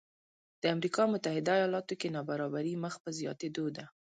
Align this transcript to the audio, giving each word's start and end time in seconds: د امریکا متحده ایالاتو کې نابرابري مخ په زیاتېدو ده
د 0.61 0.63
امریکا 0.75 1.03
متحده 1.13 1.51
ایالاتو 1.57 1.93
کې 1.99 2.13
نابرابري 2.15 2.73
مخ 2.83 2.93
په 3.03 3.09
زیاتېدو 3.19 3.65
ده 3.75 3.85